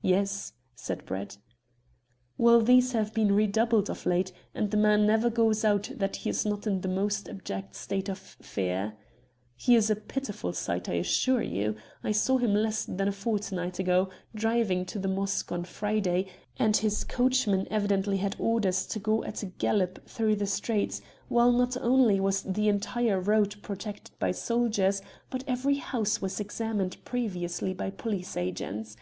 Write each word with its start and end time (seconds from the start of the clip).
"Yes," 0.00 0.54
said 0.74 1.04
Brett. 1.04 1.36
"Well, 2.38 2.62
these 2.62 2.92
have 2.92 3.12
been 3.12 3.34
redoubled 3.34 3.90
of 3.90 4.06
late, 4.06 4.32
and 4.54 4.70
the 4.70 4.76
man 4.78 5.06
never 5.06 5.28
goes 5.28 5.66
out 5.66 5.90
that 5.96 6.16
he 6.16 6.30
is 6.30 6.46
not 6.46 6.66
in 6.66 6.80
the 6.80 6.88
most 6.88 7.28
abject 7.28 7.74
state 7.76 8.08
of 8.08 8.16
fear. 8.16 8.94
He 9.54 9.74
is 9.74 9.90
a 9.90 9.94
pitiful 9.96 10.54
sight, 10.54 10.88
I 10.88 10.94
assure 10.94 11.42
you. 11.42 11.76
I 12.02 12.10
saw 12.10 12.38
him 12.38 12.54
less 12.54 12.86
than 12.86 13.06
a 13.06 13.12
fortnight 13.12 13.78
ago, 13.78 14.08
driving 14.34 14.86
to 14.86 14.98
the 14.98 15.08
Mosque 15.08 15.52
on 15.52 15.64
Friday, 15.64 16.28
and 16.56 16.74
his 16.74 17.04
coachman 17.04 17.68
evidently 17.70 18.16
had 18.16 18.34
orders 18.38 18.86
to 18.86 18.98
go 18.98 19.24
at 19.24 19.42
a 19.42 19.46
gallop 19.60 20.08
through 20.08 20.36
the 20.36 20.46
streets, 20.46 21.02
whilst 21.28 21.58
not 21.76 21.84
only 21.84 22.18
was 22.18 22.40
the 22.40 22.70
entire 22.70 23.20
road 23.20 23.56
protected 23.60 24.18
by 24.18 24.30
soldiers, 24.30 25.02
but 25.28 25.44
every 25.46 25.74
house 25.76 26.22
was 26.22 26.40
examined 26.40 26.96
previously 27.04 27.74
by 27.74 27.90
police 27.90 28.38
agents. 28.38 28.96